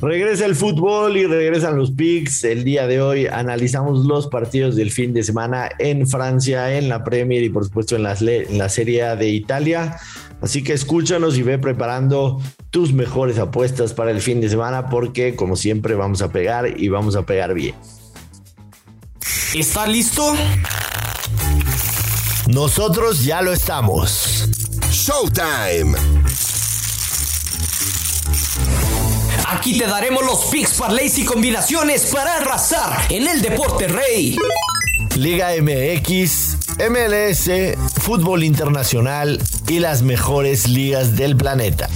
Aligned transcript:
Regresa 0.00 0.44
el 0.44 0.54
fútbol 0.54 1.16
y 1.16 1.26
regresan 1.26 1.76
los 1.76 1.90
picks. 1.90 2.44
El 2.44 2.64
día 2.64 2.86
de 2.86 3.00
hoy 3.00 3.26
analizamos 3.26 4.04
los 4.04 4.26
partidos 4.26 4.76
del 4.76 4.90
fin 4.90 5.14
de 5.14 5.22
semana 5.22 5.70
en 5.78 6.06
Francia, 6.06 6.76
en 6.76 6.88
la 6.88 7.02
Premier 7.02 7.42
y 7.42 7.48
por 7.48 7.64
supuesto 7.64 7.96
en 7.96 8.02
la, 8.02 8.14
en 8.20 8.58
la 8.58 8.68
Serie 8.68 9.04
de 9.16 9.30
Italia. 9.30 9.98
Así 10.42 10.62
que 10.62 10.74
escúchanos 10.74 11.38
y 11.38 11.42
ve 11.42 11.58
preparando 11.58 12.40
tus 12.70 12.92
mejores 12.92 13.38
apuestas 13.38 13.94
para 13.94 14.10
el 14.10 14.20
fin 14.20 14.42
de 14.42 14.50
semana 14.50 14.90
porque 14.90 15.34
como 15.34 15.56
siempre 15.56 15.94
vamos 15.94 16.20
a 16.20 16.30
pegar 16.30 16.78
y 16.78 16.88
vamos 16.88 17.16
a 17.16 17.24
pegar 17.24 17.54
bien. 17.54 17.74
¿Está 19.54 19.86
listo? 19.86 20.34
Nosotros 22.48 23.24
ya 23.24 23.40
lo 23.40 23.52
estamos. 23.52 24.46
Showtime. 24.90 25.96
Aquí 29.48 29.78
te 29.78 29.86
daremos 29.86 30.24
los 30.24 30.46
picks, 30.46 30.72
parlays 30.74 31.18
y 31.18 31.24
combinaciones 31.24 32.06
para 32.06 32.34
arrasar 32.38 33.06
en 33.10 33.28
el 33.28 33.40
deporte 33.40 33.86
rey. 33.86 34.36
Liga 35.14 35.50
MX, 35.60 36.56
MLS, 36.90 37.48
fútbol 38.02 38.42
internacional 38.42 39.40
y 39.68 39.78
las 39.78 40.02
mejores 40.02 40.66
ligas 40.66 41.14
del 41.14 41.36
planeta. 41.36 41.88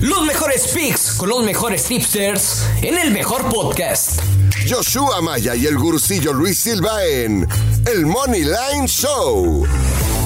Los 0.00 0.22
mejores 0.24 0.68
picks 0.68 1.12
con 1.12 1.28
los 1.28 1.44
mejores 1.44 1.84
tipsters 1.84 2.64
en 2.80 2.96
el 2.96 3.10
mejor 3.10 3.46
podcast. 3.50 4.20
Joshua 4.66 5.20
Maya 5.20 5.54
y 5.54 5.66
el 5.66 5.76
gurusillo 5.76 6.32
Luis 6.32 6.58
Silva 6.58 7.04
en 7.04 7.46
El 7.86 8.06
Money 8.06 8.44
Line 8.44 8.88
Show. 8.88 9.66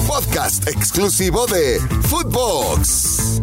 Podcast 0.07 0.69
exclusivo 0.69 1.45
de 1.47 1.81
Footbox. 2.03 3.41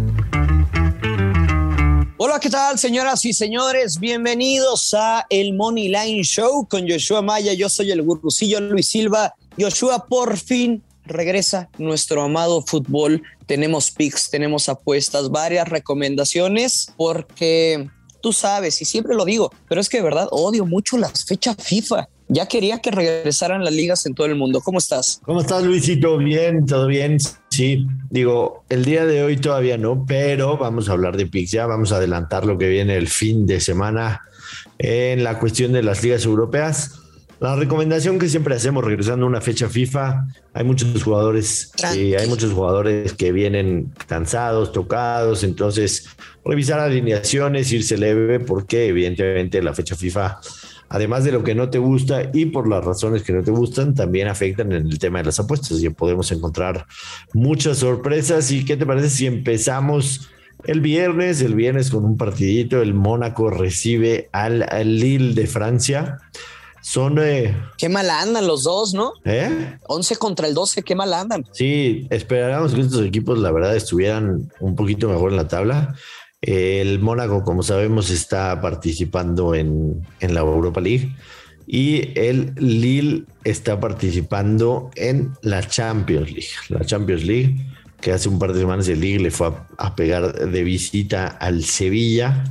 Hola, 2.25 2.39
¿qué 2.39 2.51
tal, 2.51 2.79
señoras 2.79 3.25
y 3.25 3.33
señores? 3.33 3.99
Bienvenidos 3.99 4.95
a 4.95 5.27
el 5.29 5.55
Money 5.55 5.89
Line 5.89 6.23
Show 6.23 6.69
con 6.69 6.89
Joshua 6.89 7.21
Maya. 7.21 7.53
Yo 7.53 7.69
soy 7.69 7.91
el 7.91 8.01
gurusillo 8.01 8.61
Luis 8.61 8.87
Silva. 8.87 9.35
Joshua, 9.59 10.07
por 10.07 10.37
fin 10.37 10.85
regresa 11.05 11.69
nuestro 11.79 12.23
amado 12.23 12.63
fútbol. 12.63 13.25
Tenemos 13.47 13.91
picks, 13.91 14.31
tenemos 14.31 14.69
apuestas, 14.69 15.31
varias 15.31 15.69
recomendaciones, 15.69 16.93
porque 16.97 17.91
tú 18.21 18.33
sabes, 18.33 18.81
y 18.81 18.85
siempre 18.85 19.17
lo 19.17 19.25
digo, 19.25 19.53
pero 19.69 19.81
es 19.81 19.89
que 19.89 19.97
de 19.97 20.05
verdad 20.05 20.29
odio 20.31 20.65
mucho 20.65 20.99
las 20.99 21.25
fechas 21.25 21.57
FIFA. 21.59 22.09
Ya 22.29 22.47
quería 22.47 22.79
que 22.79 22.93
regresaran 22.93 23.65
las 23.65 23.75
ligas 23.75 24.07
en 24.07 24.15
todo 24.15 24.29
el 24.29 24.37
mundo. 24.37 24.61
¿Cómo 24.61 24.79
estás? 24.79 25.21
¿Cómo 25.25 25.41
estás, 25.41 25.65
Luisito? 25.65 26.19
Bien, 26.19 26.65
todo 26.67 26.87
bien. 26.87 27.19
Sí, 27.53 27.87
digo, 28.09 28.65
el 28.71 28.83
día 28.83 29.05
de 29.05 29.23
hoy 29.23 29.37
todavía 29.37 29.77
no, 29.77 30.07
pero 30.09 30.57
vamos 30.57 30.89
a 30.89 30.93
hablar 30.93 31.19
de 31.19 31.27
picks 31.27 31.51
ya, 31.51 31.67
vamos 31.67 31.93
a 31.93 31.97
adelantar 31.97 32.47
lo 32.47 32.57
que 32.57 32.67
viene 32.67 32.97
el 32.97 33.09
fin 33.09 33.47
de 33.47 33.61
semana 33.61 34.23
en 34.79 35.23
la 35.23 35.39
cuestión 35.39 35.71
de 35.73 35.83
las 35.83 36.03
ligas 36.03 36.25
europeas. 36.25 36.99
La 37.41 37.55
recomendación 37.55 38.19
que 38.19 38.31
siempre 38.31 38.55
hacemos 38.55 38.83
regresando 38.83 39.27
a 39.27 39.29
una 39.29 39.43
fecha 39.43 39.69
FIFA, 39.69 40.29
hay 40.55 40.65
muchos 40.65 41.03
jugadores, 41.03 41.73
hay 41.83 42.27
muchos 42.27 42.55
jugadores 42.55 43.13
que 43.13 43.33
vienen 43.33 43.93
cansados, 44.07 44.73
tocados, 44.73 45.45
entonces 45.45 46.09
revisar 46.47 46.81
alineaciones, 46.81 47.71
irse 47.71 47.99
leve, 47.99 48.41
porque 48.41 48.87
evidentemente 48.87 49.63
la 49.63 49.75
fecha 49.75 49.95
FIFA, 49.95 50.41
además 50.93 51.25
de 51.25 51.33
lo 51.33 51.43
que 51.43 51.55
no 51.55 51.71
te 51.71 51.79
gusta 51.79 52.31
y 52.35 52.47
por 52.47 52.69
las 52.69 52.85
razones 52.85 53.23
que 53.23 53.33
no 53.33 53.43
te 53.43 53.51
gustan, 53.51 53.95
también 53.95 54.29
afectan 54.29 54.73
en 54.73 54.87
el 54.87 54.99
tema 54.99 55.21
de 55.21 55.25
las 55.25 55.41
apuestas 55.41 55.83
y 55.83 55.89
podemos 55.89 56.31
encontrar 56.33 56.87
muchas 57.33 57.79
sorpresas. 57.79 58.51
¿Y 58.53 58.67
qué 58.67 58.77
te 58.77 58.85
parece 58.85 59.09
si 59.09 59.27
empezamos? 59.27 60.29
El 60.65 60.81
viernes, 60.81 61.41
el 61.41 61.55
viernes 61.55 61.91
con 61.91 62.05
un 62.05 62.19
partidito, 62.19 62.83
el 62.83 62.93
Mónaco 62.93 63.49
recibe 63.49 64.29
al, 64.33 64.63
al 64.63 65.01
Lille 65.01 65.35
de 65.35 65.47
Francia. 65.47 66.19
Son. 66.83 67.19
Eh, 67.19 67.57
qué 67.79 67.89
mal 67.89 68.11
andan 68.11 68.47
los 68.47 68.65
dos, 68.65 68.93
¿no? 68.93 69.15
¿Eh? 69.25 69.79
11 69.89 70.17
contra 70.17 70.47
el 70.47 70.55
12, 70.55 70.83
qué 70.83 70.95
mal 70.95 71.15
andan. 71.15 71.47
Sí, 71.53 72.07
esperábamos 72.11 72.75
que 72.75 72.83
estos 72.83 73.05
equipos, 73.07 73.39
la 73.39 73.51
verdad, 73.51 73.75
estuvieran 73.75 74.53
un 74.61 74.77
poquito 74.77 75.09
mejor 75.09 75.31
en 75.31 75.37
la 75.37 75.49
tabla. 75.49 75.95
El 76.43 76.99
Mónaco, 76.99 77.45
como 77.45 77.63
sabemos, 77.63 78.11
está 78.11 78.61
participando 78.61 79.55
en, 79.55 80.05
en 80.21 80.35
la 80.35 80.41
Europa 80.41 80.81
League 80.81 81.15
y 81.67 82.19
el 82.19 82.53
Lille 82.57 83.25
está 83.45 83.79
participando 83.79 84.91
en 84.97 85.33
la 85.43 85.67
Champions 85.67 86.33
League. 86.33 86.49
La 86.69 86.85
Champions 86.85 87.25
League, 87.25 87.65
que 88.01 88.13
hace 88.13 88.29
un 88.29 88.41
par 88.41 88.53
de 88.53 88.61
semanas 88.61 88.89
el 88.89 89.01
Lille 89.01 89.23
le 89.23 89.31
fue 89.31 89.47
a, 89.47 89.69
a 89.79 89.95
pegar 89.95 90.51
de 90.51 90.65
visita 90.65 91.29
al 91.29 91.63
Sevilla, 91.63 92.45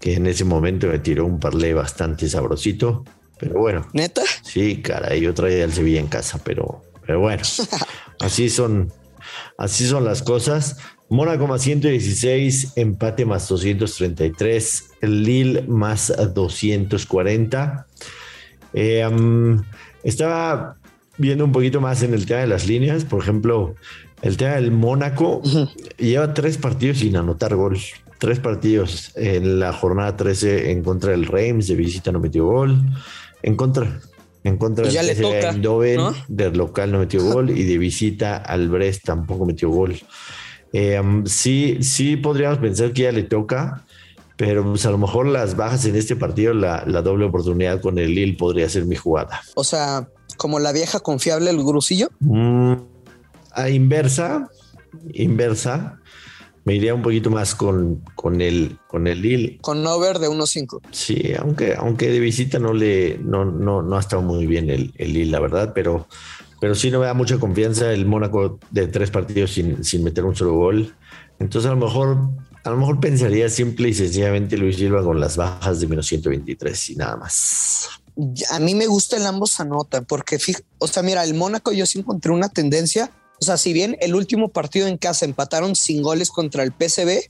que 0.00 0.14
en 0.14 0.26
ese 0.26 0.44
momento 0.44 0.88
me 0.88 0.98
tiró 0.98 1.24
un 1.24 1.38
parlé 1.38 1.72
bastante 1.72 2.28
sabrosito. 2.28 3.04
Pero 3.38 3.60
bueno. 3.60 3.86
¿Neta? 3.92 4.22
Sí, 4.42 4.82
cara, 4.82 5.14
yo 5.14 5.32
traía 5.34 5.64
al 5.64 5.72
Sevilla 5.72 6.00
en 6.00 6.08
casa, 6.08 6.40
pero, 6.44 6.82
pero 7.06 7.20
bueno, 7.20 7.42
así 8.20 8.50
son, 8.50 8.92
así 9.56 9.86
son 9.86 10.04
las 10.04 10.22
cosas. 10.22 10.78
Mónaco 11.10 11.48
más 11.48 11.62
116, 11.62 12.74
empate 12.76 13.24
más 13.24 13.48
233, 13.48 14.90
el 15.00 15.24
Lille 15.24 15.62
más 15.62 16.12
240. 16.34 17.86
Eh, 18.72 19.04
um, 19.04 19.60
estaba 20.04 20.76
viendo 21.18 21.44
un 21.44 21.50
poquito 21.50 21.80
más 21.80 22.04
en 22.04 22.14
el 22.14 22.26
tema 22.26 22.42
de 22.42 22.46
las 22.46 22.68
líneas, 22.68 23.04
por 23.04 23.20
ejemplo, 23.22 23.74
el 24.22 24.36
tema 24.36 24.52
del 24.52 24.70
Mónaco 24.70 25.38
uh 25.38 25.42
-huh. 25.42 25.96
lleva 25.98 26.32
tres 26.32 26.58
partidos 26.58 26.98
sin 26.98 27.16
anotar 27.16 27.56
gol. 27.56 27.76
Tres 28.18 28.38
partidos 28.38 29.12
en 29.16 29.58
la 29.58 29.72
jornada 29.72 30.16
13 30.16 30.70
en 30.70 30.84
contra 30.84 31.10
del 31.10 31.26
Reims, 31.26 31.66
de 31.66 31.74
visita 31.74 32.12
no 32.12 32.20
metió 32.20 32.44
gol. 32.44 32.78
En 33.42 33.56
contra, 33.56 33.98
en 34.44 34.58
contra 34.58 34.84
pues 34.84 34.94
del 34.94 35.16
PSV 35.16 35.54
Eindhoven, 35.54 35.96
¿no? 35.96 36.14
del 36.28 36.52
local 36.56 36.92
no 36.92 37.00
metió 37.00 37.20
gol 37.24 37.50
y 37.50 37.64
de 37.64 37.78
visita 37.78 38.36
al 38.36 38.68
Brest 38.68 39.06
tampoco 39.06 39.44
metió 39.44 39.70
gol. 39.70 39.96
Eh, 40.72 41.22
sí, 41.26 41.78
sí 41.82 42.16
podríamos 42.16 42.58
pensar 42.58 42.92
que 42.92 43.02
ya 43.02 43.12
le 43.12 43.24
toca, 43.24 43.84
pero 44.36 44.64
pues 44.64 44.86
a 44.86 44.90
lo 44.90 44.98
mejor 44.98 45.26
las 45.26 45.56
bajas 45.56 45.84
en 45.84 45.96
este 45.96 46.16
partido, 46.16 46.54
la, 46.54 46.84
la 46.86 47.02
doble 47.02 47.26
oportunidad 47.26 47.80
con 47.80 47.98
el 47.98 48.14
Lille 48.14 48.36
podría 48.36 48.68
ser 48.68 48.86
mi 48.86 48.96
jugada. 48.96 49.42
O 49.54 49.64
sea, 49.64 50.08
como 50.36 50.58
la 50.58 50.72
vieja 50.72 51.00
confiable, 51.00 51.50
el 51.50 51.58
grusillo. 51.58 52.08
Mm, 52.20 52.74
a 53.52 53.68
inversa, 53.68 54.48
inversa, 55.12 56.00
me 56.64 56.74
iría 56.74 56.94
un 56.94 57.02
poquito 57.02 57.30
más 57.30 57.54
con, 57.54 58.02
con 58.14 58.40
el 58.40 58.78
con 58.86 59.06
el 59.06 59.20
Lille. 59.20 59.58
Con 59.60 59.86
over 59.86 60.18
de 60.18 60.28
1.5. 60.28 60.80
Sí, 60.90 61.32
aunque, 61.38 61.74
aunque 61.74 62.10
de 62.10 62.20
visita 62.20 62.58
no 62.58 62.72
le 62.72 63.18
no, 63.18 63.44
no, 63.44 63.82
no 63.82 63.96
ha 63.96 64.00
estado 64.00 64.22
muy 64.22 64.46
bien 64.46 64.70
el, 64.70 64.92
el 64.96 65.12
Lille, 65.12 65.30
la 65.30 65.40
verdad, 65.40 65.72
pero, 65.74 66.06
pero 66.60 66.74
sí 66.74 66.90
no 66.90 67.00
me 67.00 67.06
da 67.06 67.14
mucha 67.14 67.38
confianza 67.38 67.92
el 67.92 68.06
Mónaco 68.06 68.58
de 68.70 68.86
tres 68.88 69.10
partidos 69.10 69.52
sin, 69.52 69.82
sin 69.82 70.04
meter 70.04 70.24
un 70.24 70.36
solo 70.36 70.54
gol. 70.54 70.94
Entonces 71.38 71.70
a 71.70 71.74
lo 71.74 71.80
mejor, 71.80 72.18
a 72.64 72.70
lo 72.70 72.76
mejor 72.76 73.00
pensaría 73.00 73.48
simple 73.48 73.88
y 73.88 73.94
sencillamente 73.94 74.56
Luis 74.56 74.76
Silva 74.76 75.02
con 75.02 75.18
las 75.18 75.36
bajas 75.36 75.80
de 75.80 75.86
menos 75.86 76.06
123 76.06 76.90
y 76.90 76.96
nada 76.96 77.16
más. 77.16 77.88
A 78.50 78.58
mí 78.58 78.74
me 78.74 78.86
gusta 78.86 79.16
el 79.16 79.24
ambos 79.24 79.58
anotan, 79.60 80.04
porque 80.04 80.38
o 80.78 80.86
sea, 80.86 81.02
mira, 81.02 81.24
el 81.24 81.34
Mónaco 81.34 81.72
yo 81.72 81.86
sí 81.86 82.00
encontré 82.00 82.32
una 82.32 82.48
tendencia 82.48 83.10
o 83.40 83.44
sea, 83.44 83.56
si 83.56 83.72
bien 83.72 83.96
el 84.00 84.14
último 84.14 84.48
partido 84.48 84.86
en 84.86 84.98
casa 84.98 85.24
empataron 85.24 85.74
sin 85.74 86.02
goles 86.02 86.30
contra 86.30 86.62
el 86.62 86.72
PSV, 86.72 87.22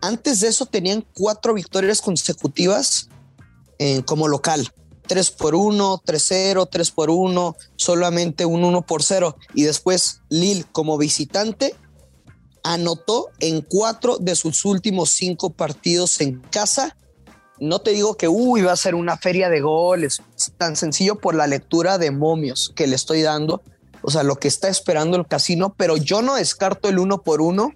antes 0.00 0.40
de 0.40 0.48
eso 0.48 0.66
tenían 0.66 1.04
cuatro 1.14 1.54
victorias 1.54 2.00
consecutivas 2.00 3.08
eh, 3.78 4.02
como 4.04 4.26
local. 4.26 4.68
3 5.08 5.30
por 5.32 5.54
1, 5.54 6.02
3-0, 6.04 6.68
3 6.70 6.90
por 6.92 7.10
1, 7.10 7.56
solamente 7.76 8.44
un 8.44 8.64
1 8.64 8.82
por 8.82 9.02
0. 9.02 9.36
Y 9.54 9.64
después 9.64 10.20
Lille 10.28 10.64
como 10.70 10.98
visitante 10.98 11.74
anotó 12.62 13.30
en 13.40 13.62
cuatro 13.62 14.18
de 14.18 14.34
sus 14.34 14.64
últimos 14.64 15.10
cinco 15.10 15.50
partidos 15.50 16.20
en 16.20 16.40
casa. 16.40 16.96
No 17.58 17.80
te 17.80 17.90
digo 17.90 18.16
que 18.16 18.28
uy, 18.28 18.62
va 18.62 18.72
a 18.72 18.76
ser 18.76 18.94
una 18.94 19.16
feria 19.16 19.48
de 19.48 19.60
goles, 19.60 20.22
tan 20.58 20.76
sencillo 20.76 21.18
por 21.18 21.34
la 21.34 21.46
lectura 21.46 21.98
de 21.98 22.10
momios 22.10 22.72
que 22.76 22.86
le 22.86 22.94
estoy 22.94 23.22
dando 23.22 23.62
o 24.02 24.10
sea, 24.10 24.22
lo 24.22 24.36
que 24.36 24.48
está 24.48 24.68
esperando 24.68 25.16
el 25.16 25.26
casino, 25.26 25.74
pero 25.76 25.96
yo 25.96 26.22
no 26.22 26.36
descarto 26.36 26.88
el 26.88 26.98
uno 26.98 27.22
por 27.22 27.40
uno 27.40 27.72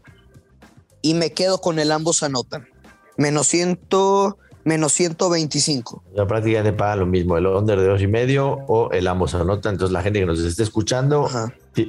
y 1.00 1.14
me 1.14 1.32
quedo 1.32 1.58
con 1.58 1.78
el 1.78 1.90
ambos 1.90 2.23
anotan. 2.23 2.69
Menos 3.17 3.49
ciento, 3.49 4.38
menos 4.64 4.93
125. 4.93 6.03
La 6.14 6.26
práctica 6.26 6.62
te 6.62 6.73
paga 6.73 6.97
lo 6.97 7.06
mismo, 7.06 7.37
el 7.37 7.47
under 7.47 7.81
de 7.81 7.87
dos 7.87 8.03
y 8.03 8.06
medio 8.06 8.59
o 8.69 8.91
el 8.93 9.06
ambos 9.06 9.35
anotan. 9.35 9.75
Entonces 9.75 9.93
la 9.93 10.03
gente 10.03 10.20
que 10.20 10.26
nos 10.26 10.38
esté 10.41 10.62
escuchando 10.62 11.29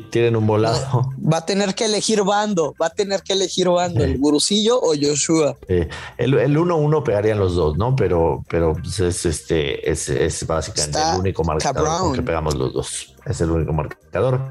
tienen 0.10 0.36
un 0.36 0.48
volado. 0.48 1.12
Va 1.22 1.38
a 1.38 1.46
tener 1.46 1.75
que 1.75 1.86
elegir 1.86 2.24
bando, 2.24 2.74
va 2.81 2.88
a 2.88 2.90
tener 2.90 3.22
que 3.22 3.34
elegir 3.34 3.70
bando, 3.70 4.04
sí. 4.04 4.12
el 4.12 4.18
Gurusillo 4.18 4.80
o 4.80 4.94
Joshua. 5.00 5.58
Sí. 5.68 5.88
El 6.18 6.58
1-1 6.58 7.04
pegarían 7.04 7.40
los 7.40 7.56
dos, 7.56 7.78
¿no? 7.78 7.96
Pero, 7.96 8.44
pero 8.48 8.74
pues 8.74 9.00
es, 9.00 9.25
este, 9.25 9.90
es, 9.90 10.10
es 10.10 10.46
básicamente 10.46 10.98
Está 10.98 11.14
el 11.14 11.20
único 11.20 11.44
marcador 11.44 12.16
que 12.16 12.22
pegamos 12.22 12.56
los 12.56 12.74
dos. 12.74 13.12
Es 13.25 13.42
el 13.42 13.52
único 13.52 13.74
marcador. 13.74 14.42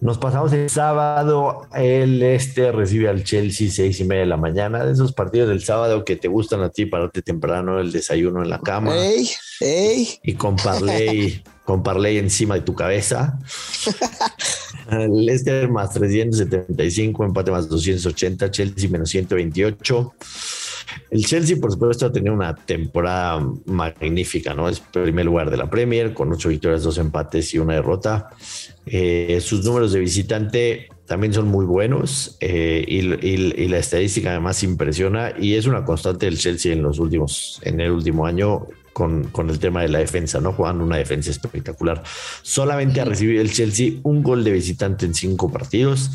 Nos 0.00 0.18
pasamos 0.18 0.52
el 0.52 0.70
sábado, 0.70 1.66
el 1.74 2.22
este 2.22 2.70
recibe 2.70 3.08
al 3.08 3.24
Chelsea 3.24 3.68
seis 3.70 3.98
y 3.98 4.04
media 4.04 4.22
de 4.22 4.28
la 4.28 4.36
mañana, 4.36 4.84
de 4.84 4.92
esos 4.92 5.12
partidos 5.12 5.48
del 5.48 5.62
sábado 5.62 6.04
que 6.04 6.14
te 6.16 6.28
gustan 6.28 6.62
a 6.62 6.70
ti, 6.70 6.86
pararte 6.86 7.20
temprano, 7.20 7.80
el 7.80 7.90
desayuno 7.90 8.42
en 8.42 8.50
la 8.50 8.60
cama. 8.60 8.96
Ey, 8.96 9.28
ey. 9.60 10.08
Y 10.22 10.34
con 10.34 10.54
Parley, 10.54 11.42
con 11.64 11.82
Parley 11.82 12.18
encima 12.18 12.54
de 12.54 12.60
tu 12.60 12.74
cabeza. 12.74 13.38
Leicester 14.90 15.68
más 15.68 15.92
375, 15.94 17.24
empate 17.24 17.50
más 17.50 17.68
280, 17.68 18.50
Chelsea 18.50 18.88
menos 18.88 19.10
128. 19.10 20.14
El 21.10 21.24
Chelsea, 21.24 21.56
por 21.60 21.72
supuesto, 21.72 22.06
ha 22.06 22.12
tenido 22.12 22.34
una 22.34 22.54
temporada 22.54 23.44
magnífica, 23.66 24.54
¿no? 24.54 24.68
Es 24.68 24.80
primer 24.80 25.26
lugar 25.26 25.50
de 25.50 25.56
la 25.56 25.68
Premier, 25.70 26.12
con 26.14 26.32
ocho 26.32 26.48
victorias, 26.48 26.82
dos 26.82 26.98
empates 26.98 27.54
y 27.54 27.58
una 27.58 27.74
derrota. 27.74 28.30
Eh, 28.86 29.38
sus 29.40 29.64
números 29.64 29.92
de 29.92 30.00
visitante 30.00 30.88
también 31.06 31.32
son 31.32 31.48
muy 31.48 31.64
buenos 31.64 32.36
eh, 32.40 32.84
y, 32.86 33.68
la 33.68 33.78
estadística 33.78 34.30
además 34.30 34.62
impresiona 34.62 35.32
y 35.38 35.54
es 35.54 35.66
una 35.66 35.84
constante 35.84 36.26
del 36.26 36.38
Chelsea 36.38 36.72
en 36.72 36.82
los 36.82 36.98
últimos, 36.98 37.60
en 37.64 37.80
el 37.80 37.90
último 37.90 38.26
año 38.26 38.66
con, 38.92 39.24
con, 39.24 39.48
el 39.48 39.58
tema 39.58 39.82
de 39.82 39.88
la 39.88 40.00
defensa, 40.00 40.40
¿no? 40.40 40.52
Jugando 40.52 40.84
una 40.84 40.96
defensa 40.96 41.30
espectacular. 41.30 42.02
Solamente 42.42 43.00
ha 43.00 43.04
recibido 43.04 43.40
el 43.40 43.50
Chelsea 43.50 43.92
un 44.02 44.22
gol 44.22 44.44
de 44.44 44.52
visitante 44.52 45.06
en 45.06 45.14
cinco 45.14 45.50
partidos 45.50 46.10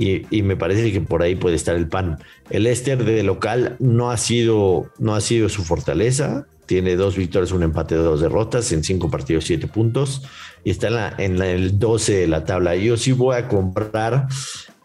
y, 0.00 0.42
me 0.42 0.56
parece 0.56 0.92
que 0.92 1.02
por 1.02 1.22
ahí 1.22 1.34
puede 1.34 1.56
estar 1.56 1.76
el 1.76 1.86
pan. 1.86 2.18
El 2.48 2.66
Esther 2.66 3.04
de 3.04 3.22
local 3.22 3.76
no 3.80 4.10
ha 4.10 4.16
sido, 4.16 4.90
no 4.98 5.14
ha 5.14 5.20
sido 5.20 5.50
su 5.50 5.62
fortaleza. 5.62 6.46
Tiene 6.64 6.96
dos 6.96 7.16
victorias, 7.16 7.52
un 7.52 7.64
empate, 7.64 7.96
dos 7.96 8.20
derrotas 8.20 8.72
en 8.72 8.82
cinco 8.82 9.10
partidos, 9.10 9.44
siete 9.44 9.66
puntos 9.66 10.22
y 10.64 10.70
está 10.70 10.86
en, 10.88 10.94
la, 10.94 11.14
en 11.18 11.42
el 11.42 11.78
12 11.78 12.12
de 12.14 12.28
la 12.28 12.44
tabla. 12.44 12.76
Yo 12.76 12.96
sí 12.96 13.12
voy 13.12 13.36
a 13.36 13.46
comprar 13.46 14.26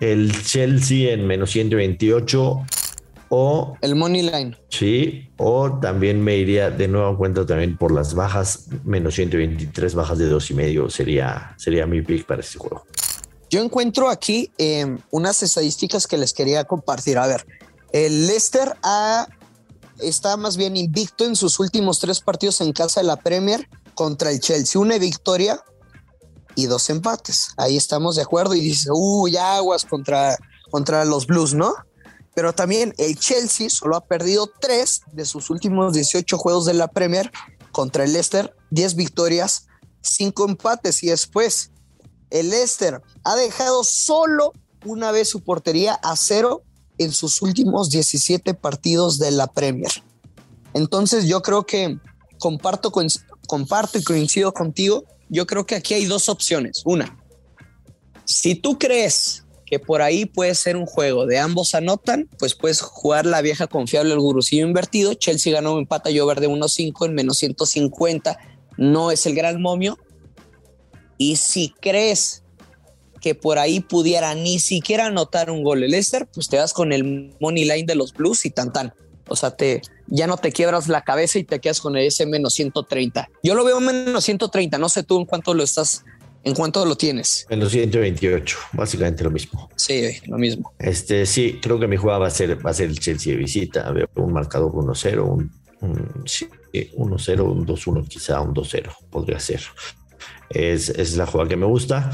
el 0.01 0.31
Chelsea 0.43 1.13
en 1.13 1.25
menos 1.25 1.51
128 1.51 2.65
o 3.29 3.77
el 3.81 3.95
money 3.95 4.21
line. 4.21 4.57
Sí, 4.69 5.29
o 5.37 5.79
también 5.79 6.21
me 6.21 6.35
iría 6.37 6.71
de 6.71 6.87
nuevo 6.89 7.17
cuenta 7.17 7.45
también 7.45 7.77
por 7.77 7.93
las 7.93 8.15
bajas, 8.15 8.67
menos 8.83 9.15
123 9.15 9.95
bajas 9.95 10.17
de 10.17 10.27
dos 10.27 10.51
y 10.51 10.55
medio 10.55 10.89
sería, 10.89 11.53
sería 11.57 11.85
mi 11.85 12.01
pick 12.01 12.25
para 12.25 12.41
este 12.41 12.59
juego. 12.59 12.85
Yo 13.55 13.61
encuentro 13.61 14.09
aquí 14.09 14.51
em, 14.57 14.99
unas 15.11 15.41
estadísticas 15.41 16.07
que 16.07 16.17
les 16.17 16.33
quería 16.33 16.65
compartir. 16.65 17.17
A 17.17 17.25
ver, 17.25 17.47
el 17.93 18.27
Leicester 18.27 18.75
está 19.99 20.35
más 20.35 20.57
bien 20.57 20.75
invicto 20.75 21.23
en 21.23 21.37
sus 21.37 21.57
últimos 21.61 21.99
tres 21.99 22.19
partidos 22.19 22.59
en 22.59 22.73
casa 22.73 22.99
de 22.99 23.07
la 23.07 23.15
Premier 23.15 23.69
contra 23.93 24.29
el 24.31 24.41
Chelsea. 24.41 24.81
Una 24.81 24.97
victoria 24.97 25.63
y 26.55 26.65
dos 26.65 26.89
empates. 26.89 27.51
Ahí 27.55 27.77
estamos 27.77 28.17
de 28.17 28.23
acuerdo 28.23 28.55
y 28.55 28.59
dice, 28.59 28.89
uy, 28.91 29.37
aguas 29.37 29.85
contra, 29.85 30.37
contra 30.69 31.05
los 31.05 31.25
Blues, 31.25 31.53
¿no? 31.53 31.75
Pero 32.35 32.51
también 32.51 32.93
el 32.97 33.17
Chelsea 33.17 33.69
solo 33.69 33.95
ha 33.95 34.05
perdido 34.05 34.51
tres 34.59 34.99
de 35.13 35.23
sus 35.23 35.49
últimos 35.49 35.93
18 35.93 36.37
juegos 36.37 36.65
de 36.65 36.73
la 36.73 36.89
Premier 36.89 37.31
contra 37.71 38.03
el 38.03 38.11
Leicester, 38.11 38.53
10 38.71 38.95
victorias, 38.95 39.67
cinco 40.01 40.43
empates 40.43 41.03
y 41.03 41.07
después 41.07 41.71
el 42.39 42.49
Leicester 42.49 43.01
ha 43.23 43.35
dejado 43.35 43.83
solo 43.83 44.51
una 44.83 45.11
vez 45.11 45.29
su 45.29 45.41
portería 45.41 45.93
a 45.93 46.15
cero 46.15 46.63
en 46.97 47.11
sus 47.11 47.41
últimos 47.41 47.89
17 47.89 48.53
partidos 48.53 49.17
de 49.19 49.31
la 49.31 49.47
Premier. 49.47 49.91
Entonces 50.73 51.25
yo 51.25 51.41
creo 51.41 51.65
que 51.65 51.97
comparto, 52.37 52.91
comparto 53.47 53.97
y 53.97 54.03
coincido 54.03 54.53
contigo. 54.53 55.05
Yo 55.29 55.47
creo 55.47 55.65
que 55.65 55.75
aquí 55.75 55.93
hay 55.93 56.05
dos 56.05 56.27
opciones. 56.27 56.81
Una, 56.85 57.17
si 58.25 58.55
tú 58.55 58.77
crees 58.77 59.45
que 59.65 59.79
por 59.79 60.01
ahí 60.01 60.25
puede 60.25 60.53
ser 60.55 60.75
un 60.75 60.85
juego 60.85 61.25
de 61.25 61.39
ambos 61.39 61.73
anotan, 61.73 62.29
pues 62.37 62.53
puedes 62.53 62.81
jugar 62.81 63.25
la 63.25 63.41
vieja 63.41 63.67
confiable, 63.67 64.13
el 64.13 64.19
gurucillo 64.19 64.67
invertido. 64.67 65.13
Chelsea 65.13 65.53
ganó 65.53 65.79
empata, 65.79 66.09
yo 66.11 66.25
verde 66.25 66.47
1.5 66.47 67.05
en 67.05 67.15
menos 67.15 67.37
150. 67.37 68.37
No 68.77 69.09
es 69.09 69.25
el 69.25 69.33
gran 69.35 69.61
momio, 69.61 69.97
y 71.17 71.35
si 71.37 71.73
crees 71.81 72.43
que 73.21 73.33
por 73.33 73.57
ahí 73.57 73.79
pudiera 73.79 74.35
ni 74.35 74.59
siquiera 74.59 75.07
anotar 75.07 75.49
un 75.49 75.63
gol 75.63 75.83
el 75.83 75.91
Leicester, 75.91 76.27
pues 76.33 76.47
te 76.47 76.57
vas 76.57 76.73
con 76.73 76.93
el 76.93 77.33
money 77.39 77.65
line 77.65 77.85
de 77.85 77.95
los 77.95 78.13
Blues 78.13 78.45
y 78.45 78.51
tan 78.51 78.71
tan. 78.71 78.93
O 79.27 79.35
sea, 79.35 79.51
te, 79.51 79.81
ya 80.07 80.27
no 80.27 80.37
te 80.37 80.51
quiebras 80.51 80.87
la 80.87 81.01
cabeza 81.01 81.39
y 81.39 81.43
te 81.43 81.59
quedas 81.59 81.81
con 81.81 81.97
ese 81.97 82.25
menos 82.27 82.53
130. 82.53 83.29
Yo 83.41 83.55
lo 83.55 83.63
veo 83.63 83.79
menos 83.79 84.23
130, 84.23 84.77
no 84.77 84.89
sé 84.89 85.03
tú 85.03 85.19
en 85.19 85.25
cuánto 85.25 85.55
lo 85.55 85.63
estás, 85.63 86.05
en 86.43 86.53
cuánto 86.53 86.85
lo 86.85 86.95
tienes. 86.95 87.47
Menos 87.49 87.71
128, 87.71 88.57
básicamente 88.73 89.23
lo 89.23 89.31
mismo. 89.31 89.69
Sí, 89.75 90.19
lo 90.27 90.37
mismo. 90.37 90.71
Este, 90.77 91.25
sí, 91.25 91.59
creo 91.59 91.79
que 91.79 91.87
mi 91.87 91.97
jugada 91.97 92.19
va 92.19 92.27
a 92.27 92.31
ser, 92.31 92.63
va 92.63 92.69
a 92.69 92.73
ser 92.75 92.89
el 92.89 92.99
Chelsea 92.99 93.33
de 93.33 93.39
visita. 93.39 93.91
Veo 93.91 94.07
un 94.15 94.33
marcador 94.33 94.71
1-0, 94.71 95.27
un, 95.27 95.51
un 95.81 96.23
1-0, 96.23 97.41
un 97.41 97.65
2-1, 97.65 98.07
quizá 98.07 98.39
un 98.41 98.53
2-0, 98.53 98.95
podría 99.09 99.39
ser. 99.39 99.61
Es, 100.49 101.15
la 101.17 101.25
jugada 101.25 101.49
que 101.49 101.57
me 101.57 101.65
gusta. 101.65 102.11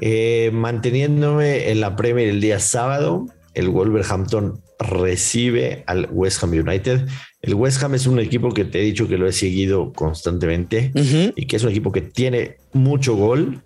Eh, 0.00 0.50
manteniéndome 0.52 1.70
en 1.70 1.80
la 1.80 1.96
Premier 1.96 2.28
el 2.28 2.40
día 2.40 2.58
sábado, 2.58 3.26
el 3.54 3.68
Wolverhampton 3.68 4.60
recibe 4.78 5.84
al 5.86 6.08
West 6.10 6.42
Ham 6.42 6.52
United. 6.52 7.06
El 7.42 7.54
West 7.54 7.82
Ham 7.82 7.94
es 7.94 8.06
un 8.06 8.18
equipo 8.18 8.52
que 8.52 8.64
te 8.64 8.80
he 8.80 8.82
dicho 8.82 9.08
que 9.08 9.18
lo 9.18 9.26
he 9.26 9.32
seguido 9.32 9.92
constantemente 9.92 10.92
y 11.36 11.46
que 11.46 11.56
es 11.56 11.64
un 11.64 11.70
equipo 11.70 11.92
que 11.92 12.02
tiene 12.02 12.56
mucho 12.72 13.14
gol. 13.14 13.60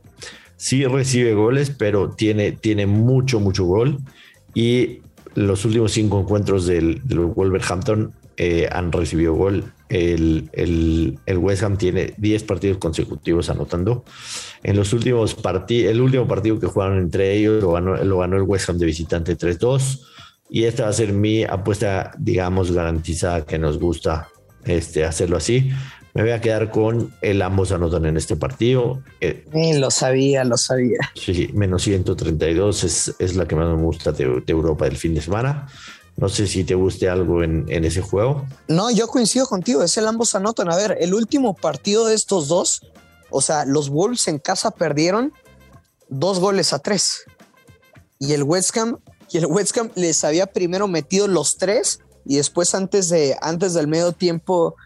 Sí 0.57 0.85
recibe 0.87 1.35
goles, 1.35 1.71
pero 1.71 2.11
tiene, 2.11 2.53
tiene 2.53 2.87
mucho, 2.87 3.41
mucho 3.41 3.65
gol. 3.65 3.99
Y 4.55 5.01
los 5.35 5.65
últimos 5.65 5.93
cinco 5.93 6.21
encuentros 6.21 6.67
del, 6.67 7.01
del 7.05 7.21
Wolverhampton 7.21 8.13
eh, 8.37 8.69
han 8.71 8.93
recibido 8.93 9.35
gol. 9.35 9.73
El, 9.95 10.51
el, 10.53 11.39
West 11.39 11.63
Ham 11.63 11.77
tiene 11.77 12.15
10 12.17 12.43
partidos 12.43 12.79
consecutivos 12.79 13.49
anotando. 13.49 14.05
En 14.65 14.75
los 14.75 14.93
últimos 14.93 15.37
partidos, 15.37 15.93
el 15.93 16.01
último 16.01 16.27
partido 16.27 16.59
que 16.59 16.67
jugaron 16.67 16.99
entre 16.99 17.33
ellos 17.33 17.63
lo 17.63 17.73
ganó, 17.73 17.97
lo 18.03 18.19
ganó 18.19 18.37
el 18.37 18.43
West 18.43 18.69
Ham 18.69 18.79
de 18.79 18.87
visitante 18.87 19.39
3-2. 19.39 20.01
Y 20.51 20.65
esta 20.65 20.85
va 20.85 20.89
a 20.89 20.93
ser 20.93 21.13
mi 21.13 21.45
apuesta, 21.45 22.11
digamos, 22.19 22.73
garantizada 22.73 23.47
que 23.47 23.57
nos 23.57 23.79
gusta 23.79 24.29
este, 24.65 25.05
hacerlo 25.05 25.37
así. 25.37 25.71
Me 26.13 26.23
voy 26.23 26.33
a 26.33 26.41
quedar 26.41 26.73
con 26.73 27.13
el 27.23 27.41
ambos 27.41 27.71
anotan 27.71 28.07
en 28.07 28.17
este 28.17 28.35
partido. 28.35 29.01
Eh, 29.21 29.45
lo 29.79 29.93
sabía, 29.93 30.43
lo 30.43 30.57
sabía. 30.57 30.99
Sí, 31.15 31.51
menos 31.55 31.83
132 31.83 32.83
es, 32.83 33.15
es 33.21 33.37
la 33.37 33.47
que 33.47 33.55
más 33.55 33.69
me 33.69 33.81
gusta 33.81 34.11
de, 34.11 34.43
de 34.45 34.53
Europa 34.53 34.87
del 34.87 34.97
fin 34.97 35.15
de 35.15 35.21
semana. 35.21 35.69
No 36.17 36.29
sé 36.29 36.47
si 36.47 36.65
te 36.65 36.75
guste 36.75 37.09
algo 37.09 37.43
en, 37.43 37.67
ese 37.69 38.01
juego. 38.01 38.47
No, 38.69 38.91
yo 38.91 39.09
coincido 39.09 39.47
contigo, 39.47 39.83
es 39.83 39.97
el 39.97 40.07
ambos 40.07 40.35
anotan. 40.35 40.71
A 40.71 40.77
ver, 40.77 40.97
el 41.01 41.13
último 41.13 41.55
partido 41.55 42.07
de 42.07 42.15
estos 42.15 42.49
dos, 42.49 42.83
o 43.31 43.41
sea, 43.41 43.65
los 43.65 43.91
Wolves 43.91 44.29
en 44.29 44.39
casa 44.39 44.71
perdieron 44.71 45.33
dos 46.09 46.39
goles 46.39 46.73
a 46.73 46.79
tres. 46.79 47.25
Y 48.21 48.33
el 48.33 48.45
West 48.45 48.77
Ham, 48.77 48.99
y 49.31 49.39
el 49.39 49.47
West 49.47 49.77
Ham 49.77 49.91
les 49.97 50.23
había 50.23 50.47
primero 50.47 50.87
metido 50.87 51.27
los 51.27 51.57
tres 51.57 51.99
y 52.25 52.37
después 52.37 52.75
antes, 52.75 53.09
de, 53.09 53.37
antes 53.41 53.75
del 53.75 53.89
medio 53.89 54.13
tiempo 54.13 54.77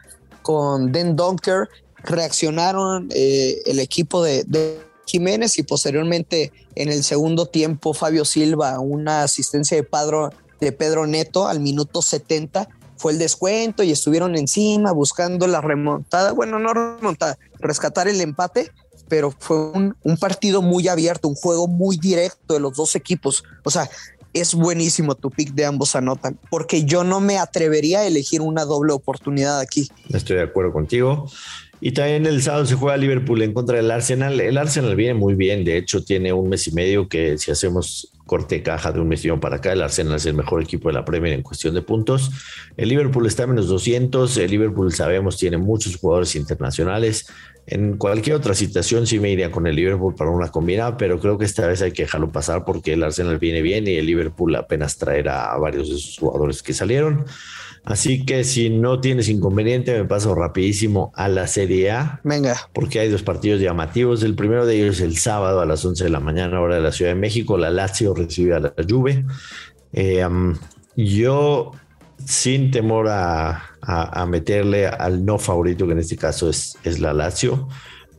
con 0.42 0.92
Den 0.92 1.14
Donker 1.14 1.68
reaccionaron 2.02 3.08
eh, 3.14 3.60
el 3.66 3.80
equipo 3.80 4.22
de, 4.22 4.44
de 4.44 4.80
Jiménez 5.06 5.58
y 5.58 5.62
posteriormente 5.62 6.52
en 6.74 6.88
el 6.88 7.04
segundo 7.04 7.46
tiempo 7.46 7.92
Fabio 7.92 8.24
Silva, 8.24 8.78
una 8.80 9.22
asistencia 9.22 9.76
de 9.76 9.82
Padro 9.82 10.30
de 10.60 10.72
Pedro 10.72 11.06
Neto 11.06 11.48
al 11.48 11.60
minuto 11.60 12.02
70 12.02 12.68
fue 12.98 13.12
el 13.12 13.18
descuento 13.18 13.82
y 13.82 13.92
estuvieron 13.92 14.36
encima 14.36 14.92
buscando 14.92 15.46
la 15.46 15.60
remontada, 15.60 16.32
bueno, 16.32 16.58
no 16.58 16.74
remontada, 16.74 17.38
rescatar 17.60 18.08
el 18.08 18.20
empate, 18.20 18.72
pero 19.08 19.30
fue 19.30 19.56
un, 19.56 20.16
partido 20.20 20.60
muy 20.62 20.88
abierto, 20.88 21.28
un 21.28 21.34
juego 21.34 21.68
muy 21.68 21.96
directo 21.96 22.54
de 22.54 22.60
los 22.60 22.76
dos 22.76 22.94
equipos. 22.96 23.44
O 23.64 23.70
sea, 23.70 23.88
es 24.34 24.54
buenísimo 24.54 25.14
tu 25.14 25.30
pick 25.30 25.54
de 25.54 25.64
ambos 25.64 25.96
anotan, 25.96 26.38
porque 26.50 26.84
yo 26.84 27.04
no 27.04 27.20
me 27.20 27.38
atrevería 27.38 28.00
a 28.00 28.06
elegir 28.06 28.40
una 28.40 28.64
doble 28.64 28.92
oportunidad 28.92 29.60
aquí. 29.60 29.88
Estoy 30.10 30.36
de 30.36 30.42
acuerdo 30.42 30.72
contigo. 30.72 31.30
Y 31.80 31.92
también 31.92 32.26
el 32.26 32.42
sábado 32.42 32.66
se 32.66 32.74
juega 32.74 32.96
Liverpool 32.96 33.40
en 33.40 33.54
contra 33.54 33.76
del 33.76 33.90
Arsenal. 33.92 34.40
El 34.40 34.58
Arsenal 34.58 34.96
viene 34.96 35.14
muy 35.14 35.34
bien, 35.34 35.64
de 35.64 35.78
hecho 35.78 36.02
tiene 36.02 36.32
un 36.32 36.48
mes 36.48 36.66
y 36.66 36.72
medio 36.72 37.08
que 37.08 37.38
si 37.38 37.52
hacemos 37.52 38.12
corte 38.28 38.62
caja 38.62 38.92
de 38.92 39.00
un 39.00 39.08
mes 39.08 39.26
para 39.40 39.56
acá, 39.56 39.72
el 39.72 39.82
Arsenal 39.82 40.14
es 40.14 40.26
el 40.26 40.34
mejor 40.34 40.62
equipo 40.62 40.88
de 40.88 40.94
la 40.94 41.04
Premier 41.04 41.32
en 41.32 41.42
cuestión 41.42 41.74
de 41.74 41.82
puntos. 41.82 42.30
El 42.76 42.90
Liverpool 42.90 43.26
está 43.26 43.44
a 43.44 43.46
menos 43.48 43.66
200, 43.66 44.36
el 44.36 44.50
Liverpool 44.50 44.92
sabemos 44.92 45.36
tiene 45.36 45.56
muchos 45.56 45.96
jugadores 45.96 46.36
internacionales. 46.36 47.26
En 47.66 47.96
cualquier 47.96 48.36
otra 48.36 48.54
situación 48.54 49.06
sí 49.06 49.18
me 49.18 49.30
iría 49.30 49.50
con 49.50 49.66
el 49.66 49.74
Liverpool 49.74 50.14
para 50.14 50.30
una 50.30 50.48
combinada, 50.50 50.96
pero 50.96 51.18
creo 51.18 51.36
que 51.36 51.46
esta 51.46 51.66
vez 51.66 51.82
hay 51.82 51.92
que 51.92 52.02
dejarlo 52.02 52.30
pasar 52.30 52.64
porque 52.64 52.92
el 52.92 53.02
Arsenal 53.02 53.38
viene 53.38 53.62
bien 53.62 53.88
y 53.88 53.96
el 53.96 54.06
Liverpool 54.06 54.54
apenas 54.56 54.96
traerá 54.96 55.52
a 55.52 55.58
varios 55.58 55.88
de 55.88 55.96
sus 55.96 56.18
jugadores 56.18 56.62
que 56.62 56.74
salieron. 56.74 57.24
Así 57.84 58.24
que 58.24 58.44
si 58.44 58.70
no 58.70 59.00
tienes 59.00 59.28
inconveniente, 59.28 59.96
me 59.96 60.04
paso 60.04 60.34
rapidísimo 60.34 61.12
a 61.14 61.28
la 61.28 61.46
Serie 61.46 61.90
A. 61.90 62.20
Venga. 62.24 62.56
Porque 62.72 63.00
hay 63.00 63.08
dos 63.08 63.22
partidos 63.22 63.60
llamativos. 63.60 64.22
El 64.22 64.34
primero 64.34 64.66
de 64.66 64.76
ellos 64.76 64.96
es 64.96 65.02
el 65.02 65.16
sábado 65.16 65.60
a 65.60 65.66
las 65.66 65.84
11 65.84 66.04
de 66.04 66.10
la 66.10 66.20
mañana, 66.20 66.60
hora 66.60 66.76
de 66.76 66.82
la 66.82 66.92
Ciudad 66.92 67.12
de 67.12 67.20
México. 67.20 67.56
La 67.56 67.70
Lazio 67.70 68.14
recibe 68.14 68.54
a 68.54 68.60
la 68.60 68.74
Juve. 68.88 69.24
Eh, 69.92 70.26
yo, 70.96 71.72
sin 72.24 72.70
temor 72.70 73.08
a, 73.08 73.64
meterle 74.28 74.86
al 74.86 75.24
no 75.24 75.38
favorito, 75.38 75.86
que 75.86 75.92
en 75.92 76.00
este 76.00 76.16
caso 76.16 76.50
es, 76.50 76.76
es 76.84 77.00
la 77.00 77.14
Lazio, 77.14 77.68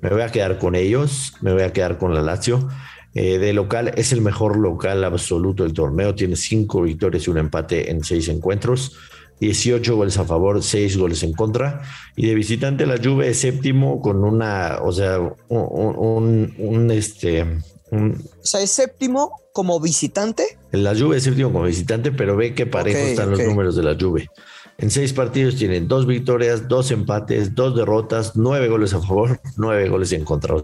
me 0.02 0.10
voy 0.10 0.22
a 0.22 0.30
quedar 0.30 0.58
con 0.58 0.76
ellos. 0.76 1.34
Me 1.42 1.54
voy 1.54 1.64
a 1.64 1.74
quedar 1.74 1.98
con 1.98 2.14
la 2.14 2.22
Lazio. 2.22 2.68
Eh, 3.16 3.40
de 3.40 3.54
local 3.54 3.92
es 3.96 4.12
el 4.12 4.22
mejor 4.22 4.58
local 4.58 5.04
absoluto 5.04 5.64
del 5.64 5.74
torneo. 5.74 6.16
Tiene 6.16 6.36
cinco 6.36 6.82
victorias 6.82 7.28
y 7.28 7.30
un 7.30 7.38
empate 7.38 7.92
en 7.92 8.04
seis 8.04 8.28
encuentros. 8.30 8.96
18 9.40 9.96
goles 9.96 10.18
a 10.18 10.26
favor, 10.26 10.62
6 10.62 10.98
goles 10.98 11.24
en 11.24 11.34
contra. 11.34 11.82
Y 12.16 12.28
de 12.28 12.36
visitante 12.36 12.86
la 12.86 12.98
Juve 12.98 13.30
es 13.30 13.40
séptimo 13.40 14.02
con 14.02 14.24
una, 14.24 14.80
o 14.84 14.92
sea, 14.92 15.20
un, 15.50 16.90
este... 16.92 17.44
o 17.92 18.44
sea, 18.44 18.62
es 18.62 18.72
séptimo 18.72 19.32
como 19.54 19.80
visitante. 19.80 20.58
La 20.72 20.96
Juve 20.96 21.18
es 21.18 21.24
séptimo 21.24 21.52
como 21.52 21.66
visitante, 21.66 22.12
pero 22.12 22.36
ve 22.36 22.54
que 22.54 22.66
parejo 22.66 23.00
están 23.00 23.32
los 23.32 23.40
números 23.40 23.76
de 23.76 23.84
la 23.84 23.98
Juve. 24.00 24.30
En 24.78 24.92
seis 24.92 25.12
partidos 25.12 25.58
tienen 25.58 25.90
dos 25.90 26.06
victorias, 26.06 26.70
dos 26.70 26.92
empates, 26.92 27.54
dos 27.54 27.76
derrotas, 27.76 28.38
nueve 28.38 28.70
goles 28.70 28.94
a 28.94 29.02
favor, 29.02 29.42
nueve 29.58 29.90
goles 29.90 30.14
en 30.14 30.24
contra. 30.24 30.56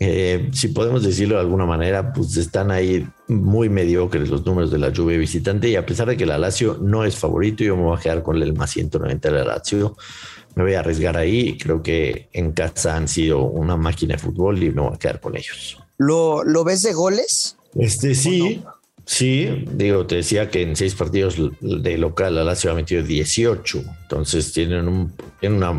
Eh, 0.00 0.50
si 0.52 0.68
podemos 0.68 1.02
decirlo 1.02 1.36
de 1.36 1.42
alguna 1.42 1.66
manera, 1.66 2.12
pues 2.12 2.36
están 2.36 2.70
ahí 2.70 3.06
muy 3.28 3.68
mediocres 3.68 4.28
los 4.28 4.44
números 4.44 4.70
de 4.70 4.78
la 4.78 4.90
lluvia 4.90 5.18
visitante 5.18 5.68
y 5.68 5.76
a 5.76 5.86
pesar 5.86 6.08
de 6.08 6.16
que 6.16 6.26
la 6.26 6.38
Lazio 6.38 6.78
no 6.80 7.04
es 7.04 7.16
favorito, 7.16 7.64
yo 7.64 7.76
me 7.76 7.82
voy 7.82 7.98
a 7.98 8.00
quedar 8.00 8.22
con 8.22 8.40
el 8.42 8.52
más 8.54 8.70
190 8.70 9.30
de 9.30 9.38
la 9.38 9.44
Lazio. 9.44 9.96
Me 10.54 10.62
voy 10.62 10.74
a 10.74 10.80
arriesgar 10.80 11.16
ahí. 11.16 11.58
Creo 11.58 11.82
que 11.82 12.28
en 12.32 12.52
casa 12.52 12.96
han 12.96 13.08
sido 13.08 13.42
una 13.42 13.76
máquina 13.76 14.14
de 14.14 14.18
fútbol 14.18 14.62
y 14.62 14.70
me 14.70 14.82
voy 14.82 14.94
a 14.94 14.98
quedar 14.98 15.20
con 15.20 15.36
ellos. 15.36 15.78
¿Lo, 15.98 16.44
lo 16.44 16.64
ves 16.64 16.82
de 16.82 16.92
goles? 16.92 17.56
Este 17.74 18.14
sí, 18.14 18.62
Sí, 19.06 19.66
digo, 19.70 20.06
te 20.06 20.16
decía 20.16 20.50
que 20.50 20.62
en 20.62 20.76
seis 20.76 20.94
partidos 20.94 21.36
de 21.60 21.98
local 21.98 22.36
la 22.36 22.44
Lazio 22.44 22.70
ha 22.70 22.74
metido 22.74 23.02
18, 23.02 23.82
entonces 24.02 24.52
tienen, 24.52 24.88
un, 24.88 25.12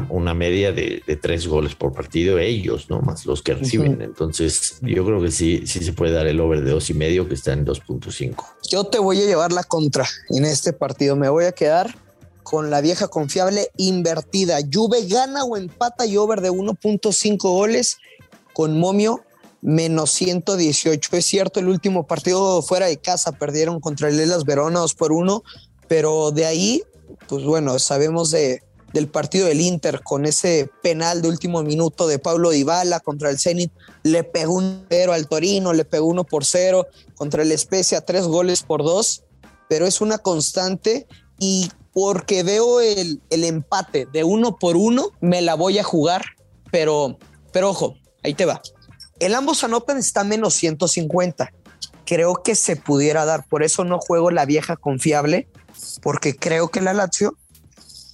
una, 0.10 0.34
media 0.36 0.72
de, 0.72 1.02
tres 1.22 1.48
goles 1.48 1.74
por 1.74 1.92
partido 1.92 2.38
ellos, 2.38 2.88
¿no? 2.90 3.02
Más 3.02 3.26
los 3.26 3.42
que 3.42 3.56
reciben. 3.56 4.00
Entonces, 4.02 4.78
yo 4.82 5.04
creo 5.06 5.22
que 5.22 5.32
sí, 5.32 5.64
sí 5.66 5.84
se 5.84 5.94
puede 5.94 6.14
dar 6.14 6.28
el 6.28 6.40
over 6.40 6.64
de 6.64 6.72
dos 6.72 6.90
y 6.92 6.94
medio 6.94 7.28
que 7.28 7.34
está 7.34 7.54
en 7.54 7.66
2.5. 7.66 8.36
Yo 8.70 8.84
te 8.84 9.00
voy 9.00 9.22
a 9.22 9.26
llevar 9.26 9.52
la 9.52 9.64
contra 9.64 10.06
en 10.30 10.46
este 10.46 10.72
partido. 10.72 11.16
Me 11.16 11.30
voy 11.30 11.46
a 11.46 11.52
quedar 11.52 11.96
con 12.44 12.70
la 12.70 12.80
vieja 12.80 13.08
confiable 13.08 13.70
invertida. 13.78 14.60
Juve 14.72 15.08
gana 15.08 15.44
o 15.44 15.58
empata 15.58 16.06
y 16.06 16.16
over 16.18 16.42
de 16.42 16.52
1.5 16.52 17.38
goles 17.40 17.98
con 18.54 18.80
momio 18.80 19.24
menos 19.66 20.12
118. 20.12 21.18
Es 21.18 21.26
cierto, 21.26 21.60
el 21.60 21.68
último 21.68 22.06
partido 22.06 22.62
fuera 22.62 22.86
de 22.86 22.98
casa 22.98 23.32
perdieron 23.32 23.80
contra 23.80 24.10
el 24.10 24.20
Elas 24.20 24.44
Verona 24.44 24.80
2 24.82 24.94
por 24.94 25.12
1, 25.12 25.44
pero 25.88 26.30
de 26.30 26.46
ahí, 26.46 26.84
pues 27.28 27.44
bueno, 27.44 27.80
sabemos 27.80 28.30
de, 28.30 28.62
del 28.94 29.08
partido 29.08 29.48
del 29.48 29.62
Inter 29.62 30.02
con 30.04 30.28
ese 30.28 30.70
penal 30.84 31.24
de 31.24 31.30
último 31.30 31.64
minuto 31.64 32.08
de 32.08 32.20
Pablo 32.20 32.52
Dybala 32.52 33.00
contra 33.00 33.32
el 33.32 33.40
Zenit, 33.40 33.72
le 34.04 34.24
pegó 34.24 34.54
un 34.54 34.86
0 34.88 35.14
al 35.14 35.28
Torino, 35.28 35.74
le 35.74 35.84
pegó 35.84 36.06
uno 36.06 36.26
por 36.26 36.46
0 36.46 36.86
contra 37.16 37.42
el 37.42 37.52
Especia, 37.52 38.02
tres 38.02 38.26
goles 38.26 38.62
por 38.62 38.84
dos, 38.84 39.24
pero 39.68 39.88
es 39.88 40.00
una 40.00 40.20
constante 40.20 41.08
y 41.40 41.72
porque 41.92 42.44
veo 42.44 42.82
el, 42.82 43.20
el 43.32 43.46
empate 43.46 44.06
de 44.14 44.24
uno 44.24 44.58
por 44.58 44.78
uno, 44.78 45.10
me 45.22 45.42
la 45.42 45.56
voy 45.56 45.80
a 45.80 45.84
jugar, 45.84 46.24
pero, 46.70 47.18
pero 47.52 47.72
ojo, 47.72 47.96
ahí 48.22 48.36
te 48.36 48.46
va. 48.46 48.62
El 49.20 49.34
ambos 49.34 49.64
anotan 49.64 49.98
está 49.98 50.24
menos 50.24 50.54
150. 50.56 51.52
Creo 52.06 52.42
que 52.44 52.56
se 52.56 52.76
pudiera 52.76 53.26
dar. 53.26 53.46
Por 53.48 53.64
eso 53.64 53.84
no 53.84 54.00
juego 54.00 54.32
la 54.32 54.46
vieja 54.46 54.76
confiable, 54.76 55.48
porque 56.02 56.36
creo 56.36 56.70
que 56.70 56.82
la 56.82 56.94
Lazio 56.94 57.38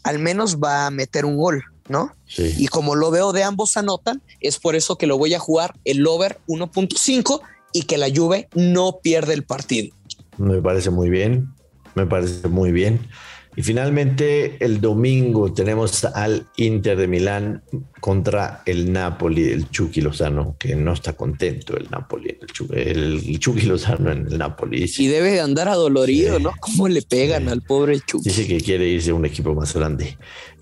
al 0.03 0.20
menos 0.20 0.58
va 0.58 0.88
a 0.88 0.91
meter 0.91 1.25
un 1.25 1.38
gol, 1.38 1.63
¿no? 1.88 2.12
Sí. 2.27 2.55
Y 2.58 2.67
como 2.67 2.96
lo 2.96 3.12
veo 3.12 3.34
de 3.34 3.43
ambos 3.43 3.77
anotan, 3.77 4.22
es 4.39 4.60
por 4.60 4.75
eso 4.75 4.98
que 4.98 5.08
lo 5.08 5.17
voy 5.17 5.34
a 5.34 5.39
jugar 5.39 5.75
el 5.86 6.05
over 6.08 6.39
1.5 6.48 7.41
y 7.74 7.84
que 7.84 7.98
la 7.98 8.08
Juve 8.13 8.48
no 8.53 9.00
pierde 9.01 9.34
el 9.34 9.43
partido. 9.43 9.96
Me 10.38 10.62
parece 10.62 10.89
muy 10.89 11.10
bien, 11.10 11.53
me 11.96 12.05
parece 12.05 12.48
muy 12.48 12.72
bien. 12.72 13.08
Y 13.55 13.63
finalmente 13.63 14.55
el 14.63 14.79
domingo 14.79 15.53
tenemos 15.53 16.05
al 16.05 16.48
Inter 16.55 16.98
de 16.98 17.08
Milán 17.08 17.63
contra 18.00 18.63
el 18.65 18.93
Napoli 18.93 19.43
del 19.43 19.70
Chucky 19.70 20.00
Lozano, 20.00 20.55
que 20.58 20.75
no 20.75 20.93
está 20.93 21.13
contento 21.13 21.75
el 21.75 21.89
Napoli, 21.89 22.38
el 22.74 23.39
Chucky, 23.39 23.65
Lozano 23.65 24.12
en 24.12 24.27
el 24.27 24.38
Napoli. 24.38 24.89
y 24.98 25.08
debe 25.08 25.31
de 25.31 25.41
andar 25.41 25.67
adolorido, 25.67 26.39
¿no? 26.39 26.51
¿Cómo 26.62 26.88
le 26.88 27.01
pegan 27.01 27.50
al 27.50 27.62
pobre 27.62 28.00
Chucky? 28.00 28.29
Dice 28.29 28.48
que 28.48 28.62
quiere 28.62 28.88
irse 28.88 29.12
a 29.12 29.15
un 29.15 29.25
equipo 29.25 29.53
más 29.53 29.74
grande. 29.74 30.17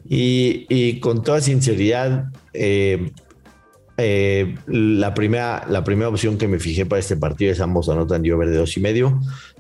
Y, 0.07 0.99
con 0.99 1.23
toda 1.23 1.41
sinceridad, 1.41 2.25
eh, 2.53 3.11
eh, 3.99 4.55
la, 4.67 5.13
primera, 5.13 5.65
la 5.69 5.83
primera 5.83 6.09
opción 6.09 6.37
que 6.37 6.47
me 6.47 6.59
fijé 6.59 6.85
para 6.85 6.99
este 6.99 7.17
partido 7.17 7.51
es 7.51 7.59
ambos 7.59 7.89
anotan 7.89 8.21
de 8.21 8.33
over 8.33 8.49
de 8.49 8.57
dos 8.57 8.75
y 8.77 8.79
medio 8.79 9.19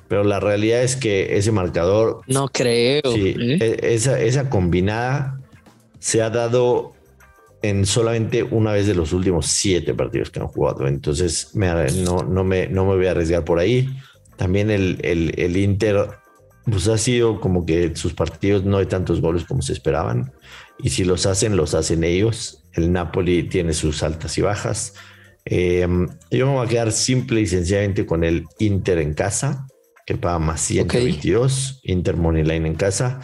pero 0.09 0.23
la 0.23 0.41
realidad 0.41 0.81
es 0.81 0.95
que 0.97 1.37
ese 1.37 1.53
marcador. 1.53 2.21
No 2.27 2.49
creo. 2.49 3.03
Sí, 3.13 3.35
¿eh? 3.39 3.57
e, 3.61 3.93
esa, 3.93 4.19
esa 4.19 4.49
combinada 4.49 5.39
se 5.99 6.21
ha 6.21 6.31
dado 6.31 6.93
en 7.61 7.85
solamente 7.85 8.43
una 8.43 8.71
vez 8.71 8.87
de 8.87 8.95
los 8.95 9.13
últimos 9.13 9.45
siete 9.45 9.93
partidos 9.93 10.31
que 10.31 10.39
han 10.39 10.47
jugado. 10.47 10.87
Entonces 10.87 11.51
no, 11.53 12.23
no, 12.23 12.43
me, 12.43 12.67
no 12.67 12.85
me 12.85 12.95
voy 12.95 13.05
a 13.05 13.11
arriesgar 13.11 13.45
por 13.45 13.59
ahí. 13.59 13.87
También 14.35 14.71
el, 14.71 14.97
el, 15.03 15.33
el, 15.37 15.57
Inter 15.57 16.09
pues 16.65 16.87
ha 16.87 16.97
sido 16.97 17.39
como 17.39 17.65
que 17.65 17.95
sus 17.95 18.13
partidos 18.13 18.63
no 18.63 18.77
hay 18.77 18.85
tantos 18.85 19.21
goles 19.21 19.43
como 19.45 19.61
se 19.61 19.73
esperaban. 19.73 20.31
Y 20.77 20.89
si 20.89 21.03
los 21.03 21.25
hacen, 21.25 21.55
los 21.55 21.73
hacen 21.73 22.03
ellos. 22.03 22.63
El 22.73 22.91
Napoli 22.91 23.43
tiene 23.43 23.73
sus 23.73 24.03
altas 24.03 24.37
y 24.37 24.41
bajas. 24.41 24.93
Eh, 25.45 25.87
yo 26.31 26.45
me 26.45 26.53
voy 26.53 26.65
a 26.65 26.69
quedar 26.69 26.91
simple 26.91 27.41
y 27.41 27.47
sencillamente 27.47 28.05
con 28.05 28.23
el 28.23 28.45
Inter 28.59 28.99
en 28.99 29.13
casa 29.13 29.65
que 30.09 30.17
paga 30.17 30.39
más 30.39 30.61
122, 30.61 31.81
Inter 31.83 32.17
Money 32.17 32.43
Line 32.43 32.67
en 32.67 32.73
casa. 32.73 33.19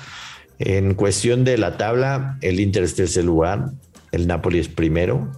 En 0.60 0.94
cuestión 0.94 1.44
de 1.44 1.58
la 1.58 1.78
tabla, 1.78 2.38
el 2.42 2.60
Inter 2.60 2.84
es 2.84 2.94
tercer 2.94 3.24
lugar, 3.24 3.72
el 4.12 4.28
Napoli 4.28 4.60
es 4.60 4.68
primero, 4.68 5.32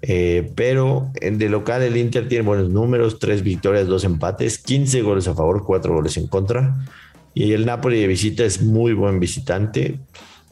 eh, 0.00 0.50
pero 0.56 1.12
en 1.20 1.36
de 1.36 1.50
local 1.50 1.82
el 1.82 1.98
Inter 1.98 2.26
tiene 2.26 2.42
buenos 2.42 2.70
números, 2.70 3.18
tres 3.18 3.42
victorias, 3.42 3.86
dos 3.86 4.02
empates, 4.04 4.56
15 4.56 5.02
goles 5.02 5.28
a 5.28 5.34
favor, 5.34 5.62
cuatro 5.66 5.92
goles 5.92 6.16
en 6.16 6.26
contra. 6.26 6.74
Y 7.38 7.52
el 7.52 7.66
Napoli 7.66 8.00
de 8.00 8.08
visita 8.08 8.44
es 8.44 8.62
muy 8.62 8.94
buen 8.94 9.20
visitante, 9.20 10.00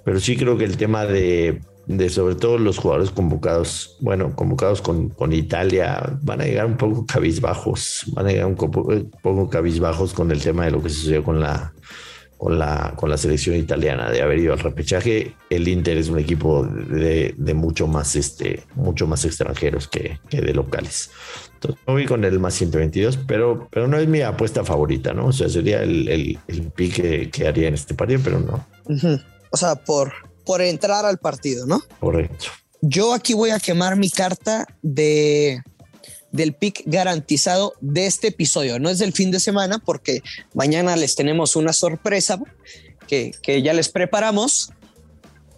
pero 0.04 0.20
sí 0.20 0.36
creo 0.36 0.56
que 0.56 0.64
el 0.64 0.76
tema 0.76 1.04
de 1.04 1.60
de 1.86 2.10
sobre 2.10 2.34
todo 2.34 2.58
los 2.58 2.78
jugadores 2.78 3.10
convocados, 3.10 3.96
bueno, 4.00 4.34
convocados 4.34 4.82
con, 4.82 5.08
con, 5.10 5.32
Italia, 5.32 6.18
van 6.22 6.40
a 6.40 6.44
llegar 6.44 6.66
un 6.66 6.76
poco 6.76 7.06
cabizbajos, 7.06 8.04
van 8.12 8.26
a 8.26 8.30
llegar 8.30 8.46
un 8.46 8.56
poco, 8.56 8.92
poco 9.22 9.48
cabizbajos 9.48 10.12
con 10.12 10.30
el 10.30 10.40
tema 10.40 10.64
de 10.64 10.72
lo 10.72 10.82
que 10.82 10.88
sucedió 10.88 11.22
con 11.22 11.40
la, 11.40 11.72
con 12.36 12.58
la, 12.58 12.92
con 12.96 13.10
la 13.10 13.16
selección 13.16 13.56
italiana, 13.56 14.10
de 14.10 14.22
haber 14.22 14.38
ido 14.38 14.52
al 14.52 14.58
repechaje. 14.58 15.34
El 15.50 15.68
Inter 15.68 15.96
es 15.96 16.08
un 16.08 16.18
equipo 16.18 16.64
de, 16.64 17.34
de 17.36 17.54
mucho 17.54 17.86
más, 17.86 18.16
este, 18.16 18.64
mucho 18.74 19.06
más 19.06 19.24
extranjeros 19.24 19.88
que, 19.88 20.20
que 20.28 20.40
de 20.40 20.52
locales. 20.52 21.10
Entonces, 21.54 21.80
voy 21.86 22.04
con 22.04 22.24
el 22.24 22.38
más 22.38 22.54
122, 22.54 23.18
pero, 23.26 23.68
pero 23.70 23.88
no 23.88 23.98
es 23.98 24.06
mi 24.06 24.20
apuesta 24.20 24.64
favorita, 24.64 25.14
¿no? 25.14 25.26
O 25.26 25.32
sea, 25.32 25.48
sería 25.48 25.82
el, 25.82 26.08
el, 26.08 26.38
el 26.48 26.62
pique 26.72 27.30
que 27.30 27.48
haría 27.48 27.68
en 27.68 27.74
este 27.74 27.94
partido, 27.94 28.20
pero 28.22 28.40
no. 28.40 28.66
O 29.50 29.56
sea, 29.56 29.74
por, 29.76 30.12
por 30.44 30.60
entrar 30.60 31.06
al 31.06 31.18
partido, 31.18 31.66
¿no? 31.66 31.82
Correcto. 32.00 32.46
Yo 32.82 33.14
aquí 33.14 33.32
voy 33.32 33.50
a 33.50 33.58
quemar 33.58 33.96
mi 33.96 34.10
carta 34.10 34.66
de 34.82 35.62
del 36.32 36.54
pick 36.54 36.82
garantizado 36.86 37.74
de 37.80 38.06
este 38.06 38.28
episodio. 38.28 38.78
No 38.78 38.90
es 38.90 38.98
del 38.98 39.12
fin 39.12 39.30
de 39.30 39.40
semana 39.40 39.78
porque 39.78 40.22
mañana 40.54 40.96
les 40.96 41.14
tenemos 41.14 41.56
una 41.56 41.72
sorpresa 41.72 42.38
que, 43.06 43.32
que 43.42 43.62
ya 43.62 43.72
les 43.72 43.88
preparamos 43.88 44.70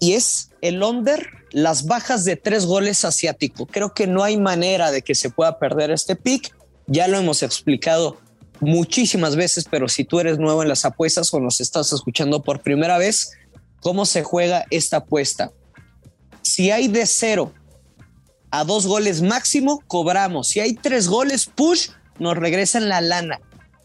y 0.00 0.12
es 0.12 0.50
el 0.60 0.82
under, 0.82 1.28
las 1.50 1.86
bajas 1.86 2.24
de 2.24 2.36
tres 2.36 2.66
goles 2.66 3.04
asiático. 3.04 3.66
Creo 3.66 3.94
que 3.94 4.06
no 4.06 4.22
hay 4.22 4.36
manera 4.36 4.90
de 4.90 5.02
que 5.02 5.14
se 5.14 5.30
pueda 5.30 5.58
perder 5.58 5.90
este 5.90 6.14
pick. 6.14 6.54
Ya 6.86 7.08
lo 7.08 7.18
hemos 7.18 7.42
explicado 7.42 8.18
muchísimas 8.60 9.36
veces, 9.36 9.66
pero 9.70 9.88
si 9.88 10.04
tú 10.04 10.20
eres 10.20 10.38
nuevo 10.38 10.62
en 10.62 10.68
las 10.68 10.84
apuestas 10.84 11.32
o 11.32 11.40
nos 11.40 11.60
estás 11.60 11.92
escuchando 11.92 12.42
por 12.42 12.60
primera 12.60 12.98
vez, 12.98 13.32
¿Cómo 13.80 14.06
se 14.06 14.22
juega 14.22 14.64
esta 14.70 14.98
apuesta? 14.98 15.52
Si 16.42 16.70
hay 16.70 16.88
de 16.88 17.06
cero 17.06 17.52
a 18.50 18.64
dos 18.64 18.86
goles 18.86 19.22
máximo, 19.22 19.82
cobramos. 19.86 20.48
Si 20.48 20.60
hay 20.60 20.74
tres 20.74 21.08
goles, 21.08 21.46
push, 21.46 21.90
nos 22.18 22.36
regresan 22.36 22.88
la 22.88 23.00
lana. 23.00 23.40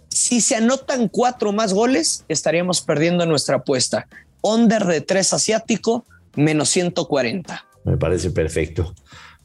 Si 0.10 0.42
se 0.42 0.56
anotan 0.56 1.10
cuatro 1.10 1.52
más 1.52 1.74
goles, 1.74 2.24
estaríamos 2.28 2.82
perdiendo 2.82 3.26
nuestra 3.26 3.58
apuesta. 3.58 4.08
under 4.42 4.86
de 4.86 5.02
tres 5.02 5.34
asiático, 5.34 6.06
menos 6.36 6.70
140. 6.70 7.66
Me 7.86 7.98
parece 7.98 8.30
perfecto. 8.32 8.94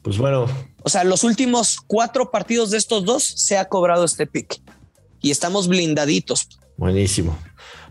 Pues 0.01 0.17
bueno. 0.17 0.47
O 0.83 0.89
sea, 0.89 1.03
los 1.03 1.23
últimos 1.23 1.77
cuatro 1.85 2.31
partidos 2.31 2.71
de 2.71 2.77
estos 2.77 3.05
dos 3.05 3.23
se 3.23 3.57
ha 3.57 3.65
cobrado 3.65 4.05
este 4.05 4.27
pick 4.27 4.61
y 5.21 5.31
estamos 5.31 5.67
blindaditos. 5.67 6.47
Buenísimo. 6.77 7.37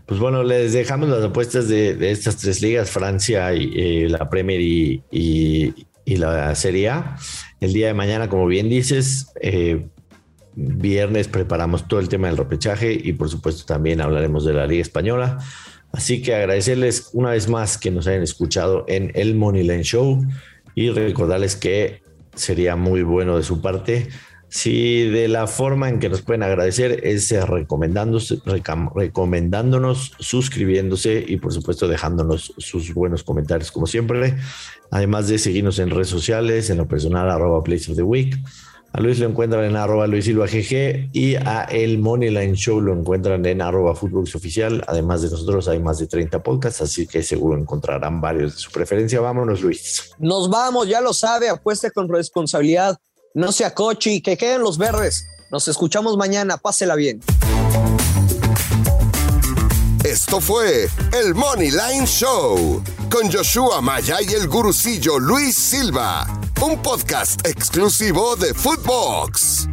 Pues 0.05 0.19
bueno, 0.19 0.41
les 0.41 0.73
dejamos 0.73 1.07
las 1.09 1.23
apuestas 1.23 1.67
de, 1.67 2.09
estas 2.09 2.37
tres 2.37 2.61
ligas, 2.63 2.89
Francia 2.89 3.53
y 3.53 3.71
eh, 3.75 4.09
la 4.09 4.27
Premier 4.27 4.59
y, 4.59 5.03
la 6.17 6.53
Serie 6.55 6.89
A. 6.89 7.17
El 7.59 7.73
día 7.73 7.87
de 7.87 7.93
mañana, 7.93 8.29
como 8.29 8.45
bien 8.47 8.69
dices, 8.69 9.31
eh, 9.41 9.87
viernes 10.55 11.27
preparamos 11.27 11.87
todo 11.87 11.99
el 11.99 12.09
tema 12.09 12.27
del 12.27 12.37
repechaje 12.37 12.93
y 12.93 13.13
por 13.13 13.29
supuesto 13.29 13.65
también 13.65 14.01
hablaremos 14.01 14.45
de 14.45 14.53
la 14.53 14.67
Liga 14.67 14.81
Española. 14.81 15.37
Así 15.91 16.21
que 16.21 16.35
agradecerles 16.35 17.09
una 17.13 17.31
vez 17.31 17.47
más 17.47 17.77
que 17.77 17.91
nos 17.91 18.07
hayan 18.07 18.23
escuchado 18.23 18.85
en 18.87 19.11
el 19.15 19.35
Moneyline 19.35 19.83
Show 19.83 20.25
y 20.75 20.89
recordarles 20.91 21.55
que 21.55 22.01
sería 22.35 22.75
muy 22.75 23.01
bueno 23.01 23.37
de 23.37 23.43
su 23.43 23.61
parte 23.61 24.07
si 24.49 25.07
de 25.07 25.27
la 25.27 25.47
forma 25.47 25.89
en 25.89 25.99
que 25.99 26.09
nos 26.09 26.21
pueden 26.21 26.43
agradecer 26.43 27.01
es 27.03 27.29
recomendándose, 27.47 28.39
recomendándonos, 28.95 30.13
suscribiéndose 30.19 31.23
y 31.27 31.37
por 31.37 31.53
supuesto 31.53 31.87
dejándonos 31.87 32.53
sus 32.57 32.93
buenos 32.93 33.23
comentarios 33.23 33.71
como 33.71 33.87
siempre. 33.87 34.35
Además 34.91 35.27
de 35.27 35.37
seguirnos 35.37 35.77
en 35.79 35.91
redes 35.91 36.09
sociales, 36.09 36.69
en 36.69 36.77
lo 36.77 36.87
personal 36.87 37.29
arroba 37.29 37.63
Place 37.63 37.91
of 37.91 37.97
the 37.97 38.03
Week. 38.03 38.35
A 38.91 39.01
Luis 39.01 39.19
lo 39.19 39.27
encuentran 39.27 39.65
en 39.65 39.75
arroba 39.75 40.07
Luis 40.07 40.25
Silva 40.25 40.47
GG 40.47 41.11
y 41.13 41.35
a 41.35 41.65
el 41.65 41.99
Moneyline 41.99 42.55
Show 42.55 42.81
lo 42.81 42.91
encuentran 42.91 43.45
en 43.45 43.61
arroba 43.61 43.93
Footbox 43.93 44.33
Oficial. 44.35 44.83
Además 44.87 45.21
de 45.21 45.29
nosotros 45.29 45.67
hay 45.67 45.79
más 45.79 45.99
de 45.99 46.07
30 46.07 46.41
podcasts, 46.41 46.81
así 46.81 47.05
que 47.05 47.21
seguro 47.21 47.55
encontrarán 47.55 48.19
varios 48.19 48.55
de 48.55 48.59
su 48.59 48.71
preferencia. 48.71 49.21
Vámonos 49.21 49.61
Luis. 49.61 50.11
Nos 50.17 50.49
vamos, 50.49 50.87
ya 50.87 51.01
lo 51.01 51.13
sabe, 51.13 51.49
apueste 51.49 51.91
con 51.91 52.09
responsabilidad, 52.09 52.97
no 53.33 53.51
sea 53.51 53.73
coche 53.73 54.11
y 54.11 54.21
que 54.21 54.37
queden 54.37 54.61
los 54.61 54.77
verdes. 54.77 55.25
Nos 55.51 55.67
escuchamos 55.67 56.17
mañana, 56.17 56.57
pásela 56.57 56.95
bien. 56.95 57.21
Esto 60.03 60.39
fue 60.39 60.89
el 61.13 61.35
Moneyline 61.35 62.05
Show 62.05 62.81
con 63.09 63.31
Joshua 63.31 63.81
Maya 63.81 64.17
y 64.21 64.33
el 64.33 64.47
gurucillo 64.47 65.19
Luis 65.19 65.55
Silva, 65.55 66.25
un 66.61 66.81
podcast 66.81 67.45
exclusivo 67.45 68.35
de 68.35 68.53
Footbox. 68.53 69.67